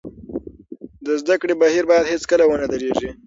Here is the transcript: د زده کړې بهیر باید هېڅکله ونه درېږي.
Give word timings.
د 1.05 1.07
زده 1.21 1.35
کړې 1.41 1.53
بهیر 1.61 1.83
باید 1.91 2.11
هېڅکله 2.11 2.43
ونه 2.47 2.67
درېږي. 2.73 3.09